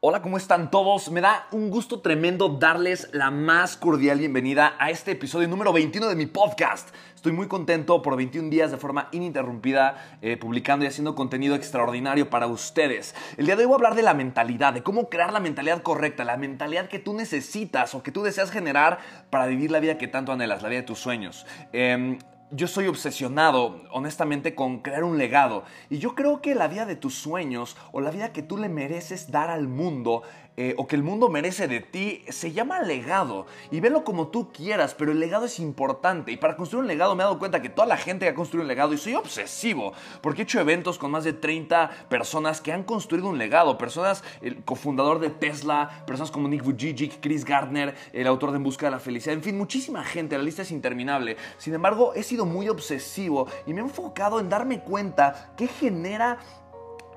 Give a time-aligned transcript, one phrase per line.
[0.00, 1.10] Hola, ¿cómo están todos?
[1.10, 6.06] Me da un gusto tremendo darles la más cordial bienvenida a este episodio número 21
[6.06, 6.94] de mi podcast.
[7.16, 12.30] Estoy muy contento por 21 días de forma ininterrumpida eh, publicando y haciendo contenido extraordinario
[12.30, 13.16] para ustedes.
[13.36, 15.82] El día de hoy voy a hablar de la mentalidad, de cómo crear la mentalidad
[15.82, 19.98] correcta, la mentalidad que tú necesitas o que tú deseas generar para vivir la vida
[19.98, 21.44] que tanto anhelas, la vida de tus sueños.
[21.72, 22.18] Em,
[22.50, 25.64] yo soy obsesionado, honestamente, con crear un legado.
[25.90, 28.68] Y yo creo que la vida de tus sueños o la vida que tú le
[28.68, 30.22] mereces dar al mundo
[30.60, 33.46] eh, o que el mundo merece de ti se llama legado.
[33.70, 36.32] Y velo como tú quieras, pero el legado es importante.
[36.32, 38.34] Y para construir un legado me he dado cuenta que toda la gente que ha
[38.34, 42.60] construido un legado, y soy obsesivo, porque he hecho eventos con más de 30 personas
[42.60, 43.78] que han construido un legado.
[43.78, 48.64] Personas, el cofundador de Tesla, personas como Nick Vujicic, Chris Gardner, el autor de En
[48.64, 51.36] Busca de la Felicidad, en fin, muchísima gente, la lista es interminable.
[51.58, 56.40] Sin embargo, he sido muy obsesivo y me he enfocado en darme cuenta que genera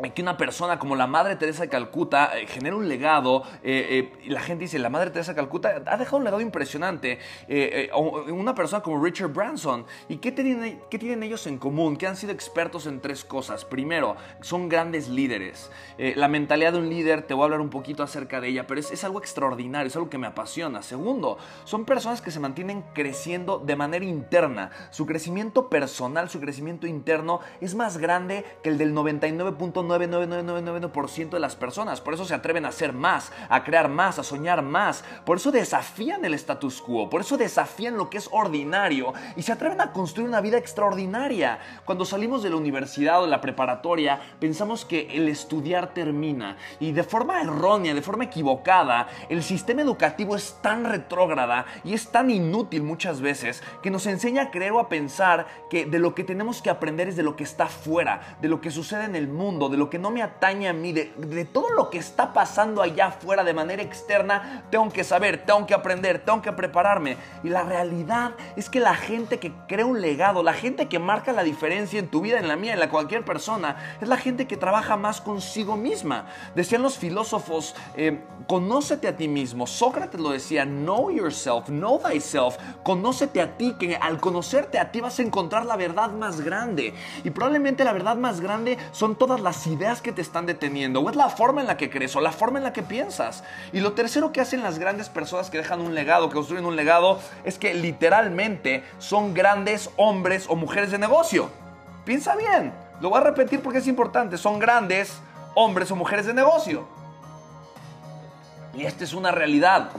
[0.10, 4.20] que una persona como la Madre Teresa de Calcuta eh, genera un legado, eh, eh,
[4.24, 7.20] y la gente dice, la Madre Teresa de Calcuta ha dejado un legado impresionante,
[8.28, 11.96] una persona como Richard Branson, ¿y qué tienen, qué tienen ellos en común?
[11.96, 13.66] Que han sido expertos en tres cosas.
[13.66, 15.70] Primero, son grandes líderes.
[15.98, 18.80] la mentalidad de un líder, te voy a hablar un poquito acerca de ella, pero
[18.80, 20.82] es, es algo extraordinario, es algo que me apasiona.
[20.82, 24.72] Segundo, son personas que se mantienen creciendo de manera interna.
[24.90, 31.40] Su crecimiento personal, su crecimiento interno es más grande que el del 99.9 9999% de
[31.40, 32.02] las personas.
[32.02, 35.04] Por eso se atreven a hacer más, a crear más, a soñar más.
[35.26, 39.52] Por eso desafían el status quo, por eso desafían lo que es ordinario y se
[39.52, 41.60] atreven a construir una vida extraordinaria.
[41.86, 46.92] Cuando salimos de la universidad o de la preparatoria, pensamos que el estudiar termina y
[46.92, 52.30] de forma errónea, de forma equivocada, el sistema educativo es tan retrógrada y es tan
[52.30, 56.24] inútil muchas veces que nos enseña a creer o a pensar que de lo que
[56.24, 59.28] tenemos que aprender es de lo que está fuera, de lo que sucede en el
[59.28, 61.06] mundo, de lo que no me atañe a mí, de,
[61.52, 65.74] todo lo que está pasando allá afuera de manera externa, tengo que saber, tengo que
[65.74, 67.18] aprender, tengo que prepararme.
[67.44, 71.32] Y la realidad es que la gente que crea un legado, la gente que marca
[71.32, 74.48] la diferencia en tu vida, en la mía, en la cualquier persona, es la gente
[74.48, 76.28] que trabaja más consigo misma.
[76.56, 79.68] Decían los filósofos, eh, conócete a ti mismo.
[79.68, 82.58] Sócrates lo decía, know yourself, know thyself.
[82.84, 86.94] Conócete a ti, que al conocerte a ti vas a encontrar la verdad más grande.
[87.24, 91.10] Y probablemente la verdad más grande son todas las ideas que te están deteniendo, o
[91.10, 93.44] es la forma en la que crees, o la forma en la que piensas.
[93.74, 96.76] Y lo tercero que hacen las grandes personas que dejan un legado, que construyen un
[96.76, 101.50] legado, es que literalmente son grandes hombres o mujeres de negocio.
[102.06, 105.20] Piensa bien, lo voy a repetir porque es importante, son grandes
[105.56, 106.88] hombres o mujeres de negocio.
[108.74, 109.90] Y esta es una realidad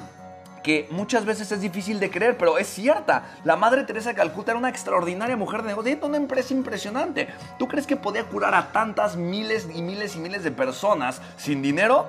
[0.63, 3.25] que muchas veces es difícil de creer, pero es cierta.
[3.45, 7.29] La Madre Teresa de Calcuta era una extraordinaria mujer de negocio, una empresa impresionante.
[7.59, 11.63] ¿Tú crees que podía curar a tantas miles y miles y miles de personas sin
[11.63, 12.07] dinero?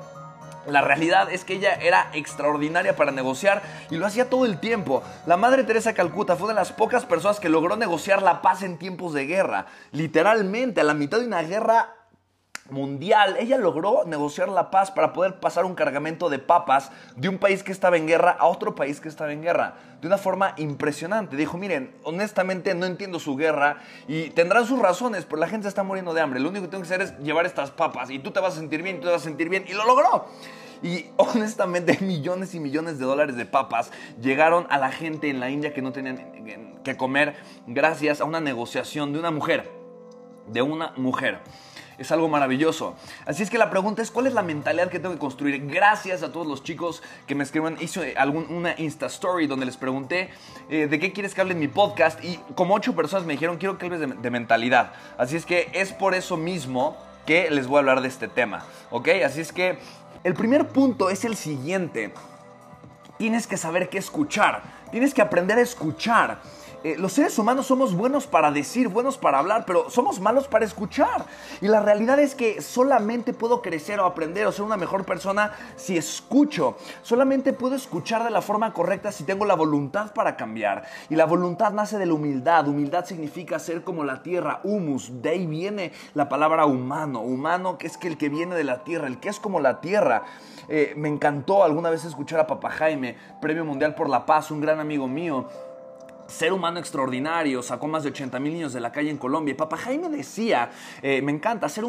[0.66, 5.04] La realidad es que ella era extraordinaria para negociar y lo hacía todo el tiempo.
[5.26, 8.78] La Madre Teresa Calcuta fue de las pocas personas que logró negociar la paz en
[8.78, 9.66] tiempos de guerra.
[9.92, 11.96] Literalmente, a la mitad de una guerra
[12.70, 13.36] mundial.
[13.40, 17.64] Ella logró negociar la paz para poder pasar un cargamento de papas de un país
[17.64, 19.76] que estaba en guerra a otro país que estaba en guerra.
[20.02, 21.36] De una forma impresionante.
[21.36, 23.78] Dijo, miren, honestamente no entiendo su guerra
[24.08, 26.40] y tendrán sus razones, pero la gente se está muriendo de hambre.
[26.40, 28.60] Lo único que tengo que hacer es llevar estas papas y tú te vas a
[28.60, 29.66] sentir bien, tú vas a sentir bien.
[29.68, 30.26] Y lo logró.
[30.82, 35.50] Y honestamente millones y millones de dólares de papas llegaron a la gente en la
[35.50, 39.72] India que no tenían que comer gracias a una negociación de una mujer.
[40.48, 41.40] De una mujer.
[41.98, 42.96] Es algo maravilloso.
[43.26, 45.66] Así es que la pregunta es, ¿cuál es la mentalidad que tengo que construir?
[45.68, 49.78] Gracias a todos los chicos que me escriben, hice algún, una Insta Story donde les
[49.78, 50.30] pregunté
[50.70, 53.58] eh, de qué quieres que hable en mi podcast y como ocho personas me dijeron,
[53.58, 54.94] quiero que hables de, de mentalidad.
[55.18, 58.66] Así es que es por eso mismo que les voy a hablar de este tema,
[58.92, 59.10] ¿ok?
[59.26, 59.78] Así es que
[60.24, 62.14] el primer punto es el siguiente.
[63.18, 64.64] Tienes que saber qué escuchar.
[64.92, 66.42] Tienes que aprender a escuchar.
[66.84, 70.66] Eh, los seres humanos somos buenos para decir, buenos para hablar, pero somos malos para
[70.66, 71.26] escuchar.
[71.62, 75.54] Y la realidad es que solamente puedo crecer o aprender o ser una mejor persona
[75.78, 76.76] si escucho.
[77.02, 80.84] Solamente puedo escuchar de la forma correcta si tengo la voluntad para cambiar.
[81.10, 82.68] Y la voluntad nace de la humildad.
[82.68, 85.22] Humildad significa ser como la tierra, humus.
[85.22, 87.22] De ahí viene la palabra humano.
[87.22, 89.80] Humano que es que el que viene de la tierra, el que es como la
[89.80, 90.24] tierra.
[90.68, 94.60] Eh, me encantó alguna vez escuchar a Papa Jaime, Premio Mundial por la Paz, un
[94.60, 95.48] gran amigo mío
[96.34, 99.54] ser humano extraordinario, sacó más de 80 mil niños de la calle en Colombia.
[99.54, 100.72] Y Papá Jaime decía,
[101.02, 101.84] eh, me encanta, ser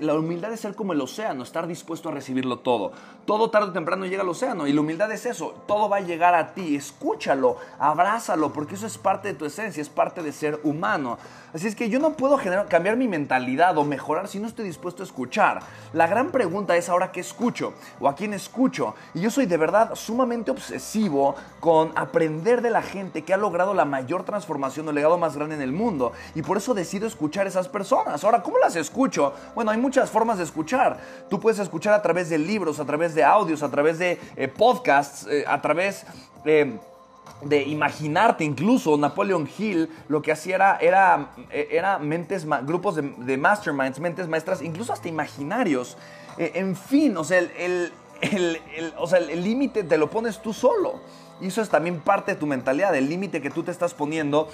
[0.00, 2.92] la humildad es ser como el océano, estar dispuesto a recibirlo todo.
[3.26, 6.00] Todo tarde o temprano llega al océano y la humildad es eso, todo va a
[6.00, 10.32] llegar a ti, escúchalo, abrázalo, porque eso es parte de tu esencia, es parte de
[10.32, 11.18] ser humano.
[11.52, 14.64] Así es que yo no puedo generar, cambiar mi mentalidad o mejorar si no estoy
[14.64, 15.60] dispuesto a escuchar.
[15.92, 18.94] La gran pregunta es ahora qué escucho o a quién escucho.
[19.14, 23.73] Y yo soy de verdad sumamente obsesivo con aprender de la gente que ha logrado
[23.74, 26.12] la mayor transformación o legado más grande en el mundo.
[26.34, 28.22] Y por eso decido escuchar a esas personas.
[28.24, 29.32] Ahora, ¿cómo las escucho?
[29.54, 30.98] Bueno, hay muchas formas de escuchar.
[31.28, 34.48] Tú puedes escuchar a través de libros, a través de audios, a través de eh,
[34.48, 36.06] podcasts, eh, a través...
[36.44, 36.78] Eh,
[37.42, 44.28] de imaginarte incluso Napoleon Hill lo que hacía era, era, mentes, grupos de, masterminds, mentes
[44.28, 45.96] maestras, incluso hasta imaginarios.
[46.38, 47.92] en fin, o sea, el,
[48.98, 51.00] o sea, el límite te lo pones tú solo.
[51.40, 54.48] Y eso es también parte de tu mentalidad, el límite que tú te estás poniendo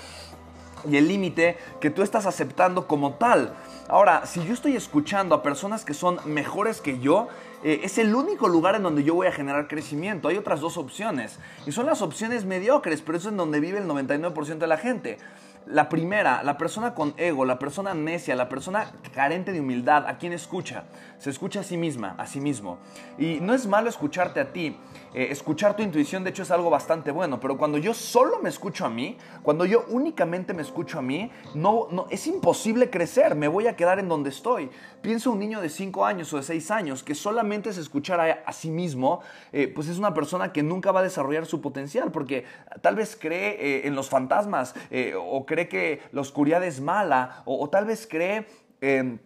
[0.89, 3.55] y el límite que tú estás aceptando como tal.
[3.89, 7.29] Ahora, si yo estoy escuchando a personas que son mejores que yo,
[7.63, 10.29] eh, es el único lugar en donde yo voy a generar crecimiento.
[10.29, 11.39] Hay otras dos opciones.
[11.67, 14.79] Y son las opciones mediocres, pero eso es en donde vive el 99% de la
[14.79, 15.19] gente.
[15.67, 20.19] La primera, la persona con ego, la persona necia, la persona carente de humildad, ¿a
[20.19, 20.85] quién escucha?
[21.19, 22.79] Se escucha a sí misma, a sí mismo.
[23.19, 24.77] Y no es malo escucharte a ti.
[25.13, 27.39] Eh, escuchar tu intuición, de hecho, es algo bastante bueno.
[27.41, 31.31] Pero cuando yo solo me escucho a mí, cuando yo únicamente me escucho a mí,
[31.55, 33.35] no, no, es imposible crecer.
[33.35, 34.71] Me voy a quedar en donde estoy.
[35.03, 38.53] Pienso un niño de 5 años o de 6 años que solamente se escuchara a,
[38.53, 39.21] sí mismo,
[39.53, 42.45] eh, pues es una persona que nunca va a desarrollar su potencial porque
[42.83, 44.75] tal vez cree eh, en los fantasmas
[45.19, 48.47] o cree que la oscuridad es mala o, tal vez cree
[48.81, 49.19] em,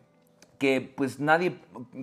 [0.58, 1.58] que pues nadie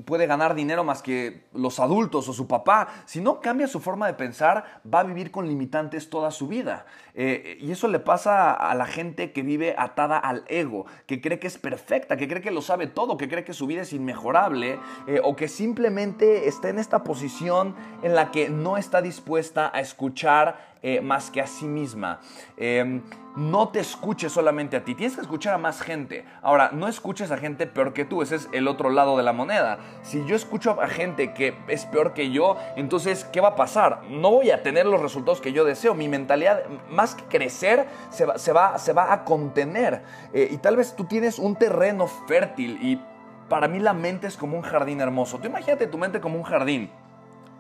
[0.05, 2.87] puede ganar dinero más que los adultos o su papá.
[3.05, 6.85] Si no cambia su forma de pensar, va a vivir con limitantes toda su vida.
[7.13, 11.39] Eh, y eso le pasa a la gente que vive atada al ego, que cree
[11.39, 13.93] que es perfecta, que cree que lo sabe todo, que cree que su vida es
[13.93, 19.71] inmejorable eh, o que simplemente está en esta posición en la que no está dispuesta
[19.73, 22.19] a escuchar eh, más que a sí misma.
[22.57, 23.01] Em,
[23.35, 26.25] no te escuches solamente a ti, tienes que escuchar a más gente.
[26.41, 29.31] Ahora, no escuches a gente peor que tú, ese es el otro lado de la
[29.31, 29.79] moneda.
[30.01, 34.01] Si yo escucho a gente que es peor que yo, entonces, ¿qué va a pasar?
[34.09, 35.93] No voy a tener los resultados que yo deseo.
[35.93, 40.01] Mi mentalidad, más que crecer, se va, se va, se va a contener.
[40.33, 42.99] Eh, y tal vez tú tienes un terreno fértil y
[43.47, 45.37] para mí la mente es como un jardín hermoso.
[45.37, 46.89] Tú imagínate tu mente como un jardín.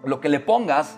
[0.03, 0.97] Lo que le pongas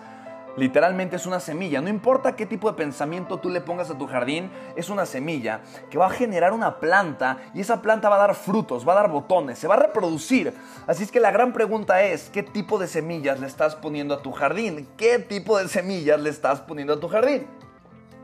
[0.56, 1.82] Literalmente es una semilla.
[1.82, 5.62] No importa qué tipo de pensamiento tú le pongas a tu jardín, es una semilla
[5.90, 8.98] que va a generar una planta y esa planta va a dar frutos, va a
[8.98, 10.54] dar botones, se va a reproducir.
[10.86, 14.22] Así es que la gran pregunta es, ¿qué tipo de semillas le estás poniendo a
[14.22, 14.88] tu jardín?
[14.96, 17.48] ¿Qué tipo de semillas le estás poniendo a tu jardín?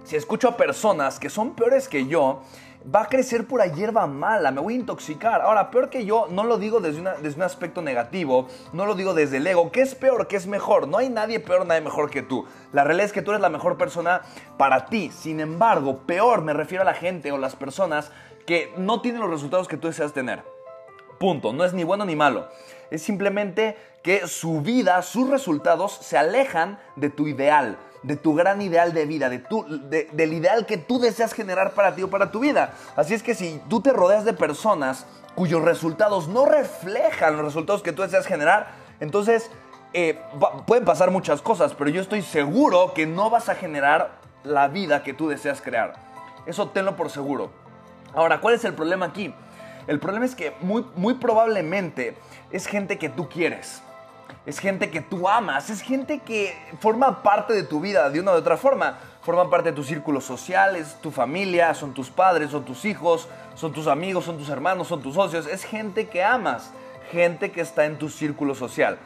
[0.03, 2.41] Si escucho a personas que son peores que yo,
[2.83, 5.41] va a crecer pura hierba mala, me voy a intoxicar.
[5.41, 9.13] Ahora, peor que yo, no lo digo desde, desde un aspecto negativo, no lo digo
[9.13, 9.71] desde el ego.
[9.71, 10.27] ¿Qué es peor?
[10.27, 10.87] ¿Qué es mejor?
[10.87, 12.45] No hay nadie peor, nadie mejor que tú.
[12.71, 14.21] La realidad es que tú eres la mejor persona
[14.57, 15.11] para ti.
[15.11, 18.11] Sin embargo, peor me refiero a la gente o las personas
[18.45, 20.43] que no tienen los resultados que tú deseas tener.
[21.19, 21.51] Punto.
[21.53, 22.47] No es ni bueno ni malo.
[22.89, 28.61] Es simplemente que su vida, sus resultados se alejan de tu ideal de tu gran
[28.61, 32.31] ideal de vida, de tu, del ideal que tú deseas generar para ti o para
[32.31, 32.73] tu vida.
[32.95, 37.81] Así es que si tú te rodeas de personas cuyos resultados no reflejan los resultados
[37.83, 39.49] que tú deseas generar, entonces
[39.93, 40.19] eh,
[40.65, 45.03] pueden pasar muchas cosas, pero yo estoy seguro que no vas a generar la vida
[45.03, 45.93] que tú deseas crear.
[46.45, 47.51] Eso tenlo por seguro.
[48.13, 49.33] Ahora, ¿cuál es el problema aquí?
[49.87, 52.15] El problema es que muy, muy probablemente
[52.51, 53.81] es gente que tú quieres
[54.49, 58.31] es gente que tú amas, es gente que forma parte de tu vida de una
[58.31, 58.97] u otra forma.
[59.21, 63.27] forman parte de tu círculo social, es tu familia, son tus padres, son tus hijos,
[63.53, 66.71] son tus amigos, son tus hermanos, son tus socios, es gente que amas,
[67.11, 68.97] gente que está en tu círculo social.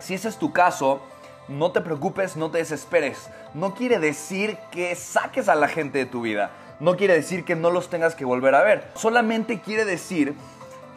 [0.00, 1.02] Si ese es tu caso,
[1.46, 3.30] no te preocupes, no te desesperes.
[3.54, 6.50] No quiere decir que saques a la gente de tu vida.
[6.80, 8.90] No quiere decir que no los tengas que volver a ver.
[8.96, 10.34] Solamente quiere decir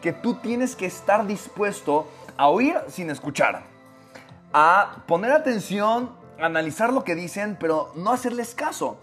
[0.01, 2.08] que tú tienes que estar dispuesto
[2.48, 3.64] oír sin escuchar.
[4.54, 8.98] A poner atención, analizar lo que dicen, pero no hacerles caso.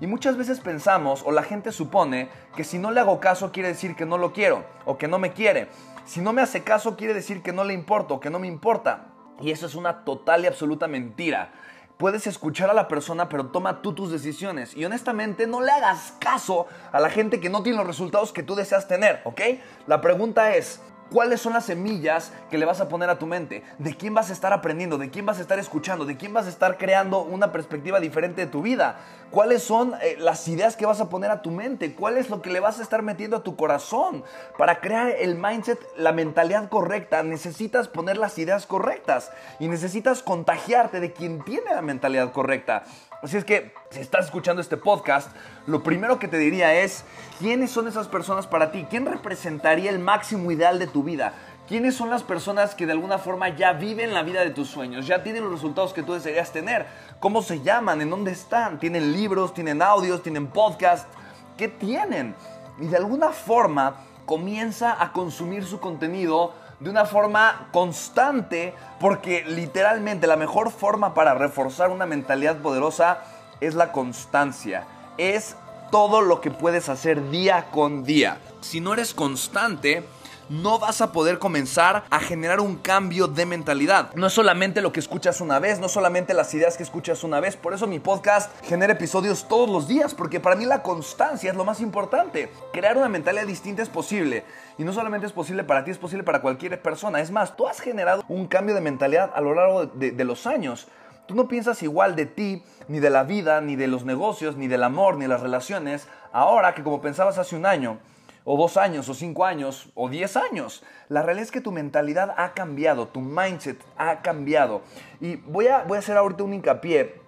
[0.00, 3.68] Y muchas veces pensamos o la gente supone que si no le hago caso quiere
[3.68, 5.68] decir que no lo quiero o que no me quiere.
[6.04, 8.48] Si no me hace caso quiere decir que no le importo o que no me
[8.48, 9.06] importa.
[9.40, 11.52] Y eso es una total y absoluta mentira.
[11.96, 14.76] Puedes escuchar a la persona, pero toma tú tus decisiones.
[14.76, 18.42] Y honestamente, no le hagas caso a la gente que no tiene los resultados que
[18.42, 19.40] tú deseas tener, ¿ok?
[19.86, 20.82] La pregunta es,
[21.14, 23.62] ¿Cuáles son las semillas que le vas a poner a tu mente?
[23.78, 24.98] ¿De quién vas a estar aprendiendo?
[24.98, 26.04] ¿De quién vas a estar escuchando?
[26.04, 28.96] ¿De quién vas a estar creando una perspectiva diferente de tu vida?
[29.30, 31.94] ¿Cuáles son eh, las ideas que vas a poner a tu mente?
[31.94, 34.24] ¿Cuál es lo que le vas a estar metiendo a tu corazón?
[34.58, 39.30] Para crear el mindset, la mentalidad correcta, necesitas poner las ideas correctas
[39.60, 42.82] y necesitas contagiarte de quien tiene la mentalidad correcta.
[43.24, 45.34] Así es que, si estás escuchando este podcast,
[45.66, 47.06] lo primero que te diría es,
[47.38, 48.86] ¿quiénes son esas personas para ti?
[48.90, 51.32] ¿Quién representaría el máximo ideal de tu vida?
[51.66, 55.06] ¿Quiénes son las personas que de alguna forma ya viven la vida de tus sueños?
[55.06, 56.84] Ya tienen los resultados que tú desearías tener.
[57.18, 58.02] ¿Cómo se llaman?
[58.02, 58.78] ¿En dónde están?
[58.78, 59.54] ¿Tienen libros?
[59.54, 60.22] ¿Tienen audios?
[60.22, 61.08] ¿Tienen podcast?
[61.56, 62.34] ¿Qué tienen?
[62.78, 70.26] Y de alguna forma comienza a consumir su contenido de una forma constante, porque literalmente
[70.26, 73.22] la mejor forma para reforzar una mentalidad poderosa
[73.60, 75.56] es la constancia, es
[75.90, 78.38] todo lo que puedes hacer día con día.
[78.60, 80.04] Si no eres constante,
[80.48, 84.14] no vas a poder comenzar a generar un cambio de mentalidad.
[84.14, 87.40] No es solamente lo que escuchas una vez, no solamente las ideas que escuchas una
[87.40, 87.56] vez.
[87.56, 91.56] Por eso mi podcast genera episodios todos los días, porque para mí la constancia es
[91.56, 92.50] lo más importante.
[92.72, 94.44] Crear una mentalidad distinta es posible.
[94.78, 97.20] Y no solamente es posible para ti, es posible para cualquier persona.
[97.20, 100.88] Es más, tú has generado un cambio de mentalidad a lo largo de, los años.
[101.26, 104.68] Tú no piensas igual de ti, ni de la vida, ni de los negocios, ni
[104.68, 107.98] del amor, ni las relaciones, ahora que como pensabas hace un año
[108.44, 110.82] o dos años, o cinco años, o diez años.
[111.08, 114.82] La realidad es que tu mentalidad ha cambiado, tu mindset ha cambiado.
[115.20, 117.20] Y voy a, voy a hacer ahorita un hincapié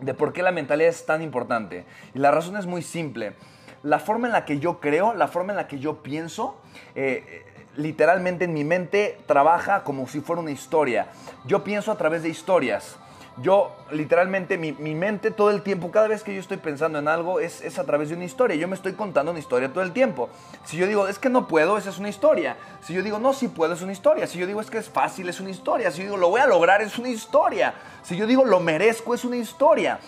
[0.00, 1.84] de por qué la mentalidad es tan importante.
[2.14, 3.34] Y la razón es muy simple.
[3.82, 6.60] La forma en la que yo creo, la forma en la que yo pienso,
[6.94, 7.44] eh,
[7.76, 11.08] literalmente en mi mente trabaja como si fuera una historia.
[11.44, 12.96] Yo pienso a través de historias
[13.38, 17.40] yo literalmente mi, mente todo el tiempo, cada vez que yo estoy pensando en algo,
[17.40, 18.56] es, es, a través de una historia.
[18.56, 20.28] Yo me estoy contando una historia todo el tiempo.
[20.64, 22.56] Si yo digo, es que no puedo, esa es una historia.
[22.82, 24.26] Si yo digo, no, sí puedo, es una historia.
[24.26, 25.90] Si yo digo, es que es fácil, es una historia.
[25.90, 27.74] Si yo digo, lo voy a lograr, es una historia.
[28.02, 29.98] Si yo digo, lo merezco, es una historia.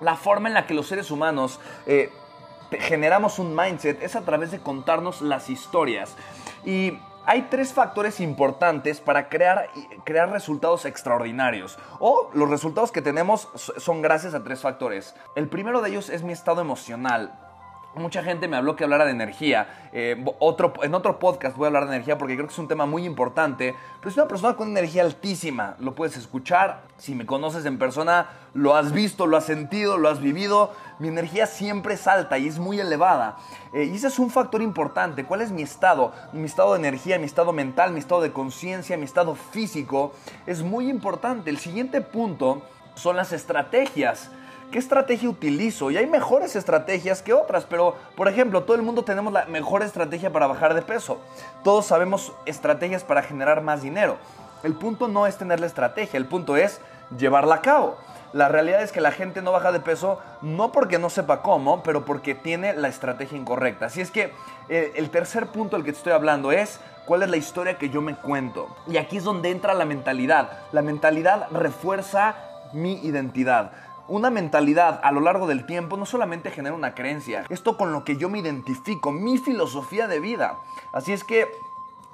[0.00, 2.10] La forma en la que los seres humanos eh,
[2.70, 6.14] generamos un mindset es a través de contarnos las historias.
[6.64, 6.98] Y
[7.30, 9.70] hay tres factores importantes para crear,
[10.02, 11.78] crear resultados extraordinarios.
[12.00, 15.14] O los resultados que tenemos son gracias a tres factores.
[15.36, 17.49] El primero de ellos es mi estado emocional.
[17.96, 19.88] Mucha gente me habló que hablara de energía.
[19.92, 22.68] Eh, otro, en otro podcast voy a hablar de energía porque creo que es un
[22.68, 23.74] tema muy importante.
[23.98, 25.74] Pero es una persona con energía altísima.
[25.80, 26.82] Lo puedes escuchar.
[26.98, 30.72] Si me conoces en persona, lo has visto, lo has sentido, lo has vivido.
[31.00, 33.38] Mi energía siempre es alta y es muy elevada.
[33.72, 35.24] Eh, y ese es un factor importante.
[35.24, 36.12] ¿Cuál es mi estado?
[36.32, 40.12] Mi estado de energía, mi estado mental, mi estado de conciencia, mi estado físico.
[40.46, 41.50] Es muy importante.
[41.50, 42.62] El siguiente punto
[42.94, 44.30] son las estrategias
[44.70, 45.90] ¿Qué estrategia utilizo?
[45.90, 49.82] Y hay mejores estrategias que otras, pero por ejemplo, todo el mundo tenemos la mejor
[49.82, 51.18] estrategia para bajar de peso.
[51.64, 54.16] Todos sabemos estrategias para generar más dinero.
[54.62, 56.80] El punto no es tener la estrategia, el punto es
[57.18, 57.96] llevarla a cabo.
[58.32, 61.82] La realidad es que la gente no baja de peso no porque no sepa cómo,
[61.82, 63.86] pero porque tiene la estrategia incorrecta.
[63.86, 64.32] Así es que
[64.68, 67.90] eh, el tercer punto del que te estoy hablando es cuál es la historia que
[67.90, 68.68] yo me cuento.
[68.86, 70.60] Y aquí es donde entra la mentalidad.
[70.70, 72.36] La mentalidad refuerza
[72.72, 73.72] mi identidad
[74.10, 78.04] una mentalidad a lo largo del tiempo no solamente genera una creencia, esto con lo
[78.04, 80.58] que yo me identifico, mi filosofía de vida.
[80.92, 81.48] Así es que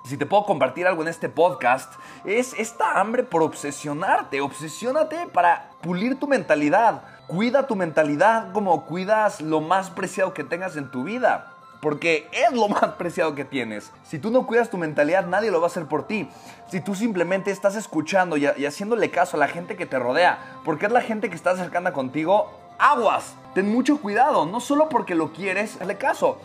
[0.05, 4.41] si te puedo compartir algo en este podcast, es esta hambre por obsesionarte.
[4.41, 7.03] Obsesiónate para pulir tu mentalidad.
[7.27, 12.53] Cuida tu mentalidad como cuidas lo más preciado que tengas en tu vida porque es
[12.53, 13.93] lo más preciado que tienes.
[14.05, 16.29] Si tú no cuidas tu mentalidad, nadie lo va a hacer por ti.
[16.69, 20.87] Si tú simplemente estás escuchando y, haciéndole caso a la gente que te rodea, porque
[20.87, 23.35] es la gente que está cercana contigo, aguas.
[23.55, 26.39] Ten mucho cuidado, no solo porque lo quieres, hazle caso.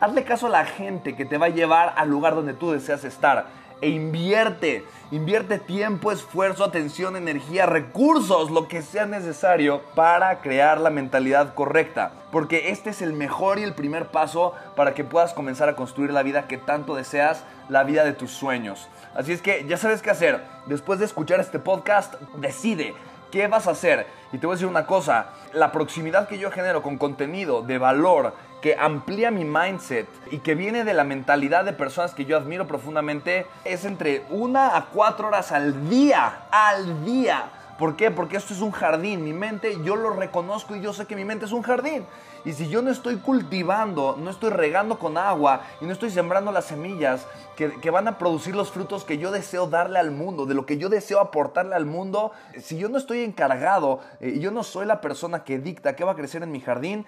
[0.00, 3.04] Hazle caso a la gente que te va a llevar al lugar donde tú deseas
[3.04, 3.46] estar.
[3.84, 4.82] E invierte.
[5.10, 12.12] Invierte tiempo, esfuerzo, atención, energía, recursos, lo que sea necesario para crear la mentalidad correcta.
[12.32, 16.12] Porque este es el mejor y el primer paso para que puedas comenzar a construir
[16.12, 18.88] la vida que tanto deseas, la vida de tus sueños.
[19.14, 20.42] Así es que ya sabes qué hacer.
[20.64, 22.94] Después de escuchar este podcast, decide
[23.34, 24.06] qué vas a hacer.
[24.32, 27.78] Y te voy a decir una cosa, la proximidad que yo genero con contenido de
[27.78, 32.36] valor que amplía mi mindset y que viene de la mentalidad de personas que yo
[32.36, 37.50] admiro profundamente es entre una a cuatro horas al día, al día.
[37.78, 38.10] ¿Por qué?
[38.10, 39.24] Porque esto es un jardín.
[39.24, 42.04] Mi mente, yo lo reconozco y yo sé que mi mente es un jardín.
[42.44, 46.52] Y si yo no estoy cultivando, no estoy regando con agua y no estoy sembrando
[46.52, 47.26] las semillas
[47.56, 50.76] que, van a producir los frutos que yo deseo darle al mundo, de lo que
[50.76, 54.84] yo deseo aportarle al mundo, si yo no estoy encargado eh, y yo no soy
[54.86, 57.06] la persona que dicta qué va a crecer en mi jardín,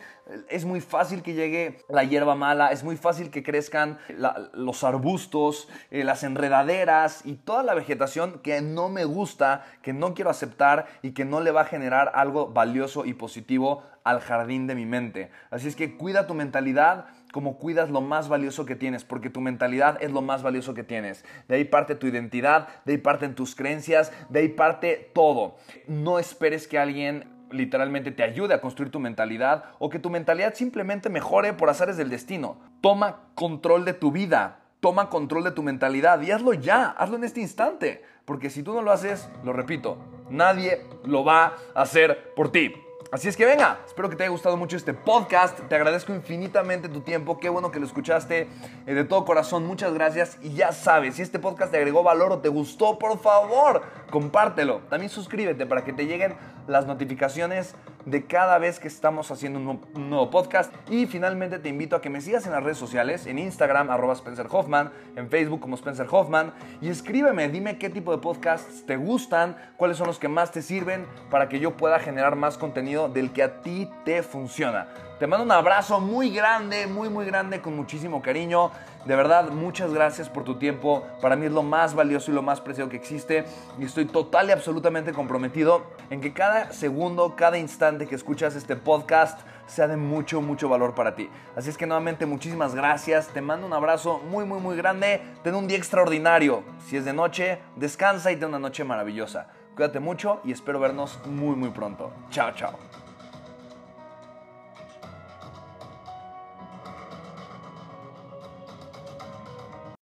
[0.48, 3.98] es muy fácil que llegue la hierba mala, es muy fácil que crezcan
[4.52, 10.14] los arbustos, eh, las enredaderas y toda la vegetación que no me gusta, que no
[10.14, 10.55] quiero aceptar
[11.02, 14.86] y que no le va a generar algo valioso y positivo al jardín de mi
[14.86, 15.30] mente.
[15.50, 19.40] Así es que cuida tu mentalidad como cuidas lo más valioso que tienes, porque tu
[19.40, 21.24] mentalidad es lo más valioso que tienes.
[21.48, 25.56] De ahí parte tu identidad, de ahí parten tus creencias, de ahí parte todo.
[25.86, 30.54] No esperes que alguien literalmente te ayude a construir tu mentalidad o que tu mentalidad
[30.54, 32.56] simplemente mejore por azares del destino.
[32.80, 37.24] Toma control de tu vida, toma control de tu mentalidad y hazlo ya, hazlo en
[37.24, 39.98] este instante, porque si tú no lo haces, lo repito,
[40.30, 42.74] nadie lo va a hacer por ti.
[43.12, 45.60] Así es que venga, espero que te haya gustado mucho este podcast.
[45.68, 47.38] Te agradezco infinitamente tu tiempo.
[47.38, 48.48] Qué bueno que lo escuchaste
[48.86, 49.64] eh, de todo corazón.
[49.64, 50.38] Muchas gracias.
[50.42, 54.80] Y ya sabes, si este podcast te agregó valor o te gustó, por favor, compártelo.
[54.88, 56.34] También suscríbete para que te lleguen
[56.66, 60.72] las notificaciones de cada vez que estamos haciendo un nuevo, podcast.
[60.88, 64.12] Y finalmente te invito a que me sigas en las redes sociales, en Instagram, arroba
[64.14, 66.52] Spencer Hoffman, en Facebook como Spencer Hoffman.
[66.80, 70.62] Y escríbeme, dime qué tipo de podcasts te gustan, cuáles son los que más te
[70.62, 74.88] sirven para que yo pueda generar más contenido del que a ti te funciona.
[75.18, 78.70] Te mando un abrazo muy grande, muy, muy grande, con muchísimo cariño.
[79.06, 81.06] De verdad, muchas gracias por tu tiempo.
[81.22, 83.46] Para mí es lo más valioso y lo más preciado que existe.
[83.78, 88.76] Y estoy total y absolutamente comprometido en que cada segundo, cada instante que escuchas este
[88.76, 91.30] podcast sea de mucho, mucho valor para ti.
[91.56, 93.28] Así es que nuevamente muchísimas gracias.
[93.28, 95.22] Te mando un abrazo muy, muy, muy grande.
[95.42, 96.62] Ten un día extraordinario.
[96.86, 99.46] Si es de noche, descansa y ten una noche maravillosa.
[99.74, 102.12] Cuídate mucho y espero vernos muy, muy pronto.
[102.28, 103.05] Chao, chao.